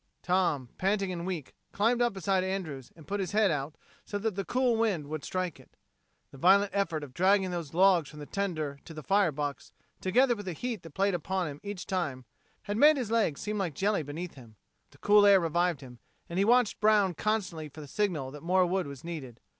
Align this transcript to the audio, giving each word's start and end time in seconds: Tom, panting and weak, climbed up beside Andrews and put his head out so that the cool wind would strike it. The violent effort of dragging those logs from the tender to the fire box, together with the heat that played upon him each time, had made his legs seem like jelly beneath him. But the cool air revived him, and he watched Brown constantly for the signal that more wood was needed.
Tom, 0.23 0.69
panting 0.79 1.11
and 1.11 1.27
weak, 1.27 1.53
climbed 1.71 2.01
up 2.01 2.11
beside 2.11 2.43
Andrews 2.43 2.91
and 2.95 3.05
put 3.07 3.19
his 3.19 3.33
head 3.33 3.51
out 3.51 3.75
so 4.03 4.17
that 4.17 4.33
the 4.33 4.43
cool 4.43 4.75
wind 4.75 5.05
would 5.05 5.23
strike 5.23 5.59
it. 5.59 5.77
The 6.31 6.39
violent 6.39 6.71
effort 6.73 7.03
of 7.03 7.13
dragging 7.13 7.51
those 7.51 7.75
logs 7.75 8.09
from 8.09 8.17
the 8.17 8.25
tender 8.25 8.79
to 8.85 8.95
the 8.95 9.03
fire 9.03 9.31
box, 9.31 9.71
together 9.99 10.35
with 10.35 10.47
the 10.47 10.53
heat 10.53 10.81
that 10.81 10.95
played 10.95 11.13
upon 11.13 11.47
him 11.49 11.59
each 11.61 11.85
time, 11.85 12.25
had 12.63 12.77
made 12.77 12.97
his 12.97 13.11
legs 13.11 13.41
seem 13.41 13.59
like 13.59 13.75
jelly 13.75 14.01
beneath 14.01 14.33
him. 14.33 14.55
But 14.89 14.93
the 14.93 15.05
cool 15.07 15.23
air 15.23 15.39
revived 15.39 15.81
him, 15.81 15.99
and 16.27 16.39
he 16.39 16.45
watched 16.45 16.79
Brown 16.81 17.13
constantly 17.13 17.69
for 17.69 17.81
the 17.81 17.87
signal 17.87 18.31
that 18.31 18.41
more 18.41 18.65
wood 18.65 18.87
was 18.87 19.03
needed. 19.03 19.39